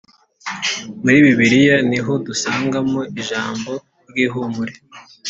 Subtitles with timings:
[1.03, 3.71] muri Bibiliya niho dusangamo ijambo
[4.09, 4.73] ryihumure